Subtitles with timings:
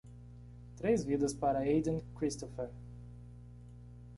[0.77, 2.71] Três vivas para Aden Christopher.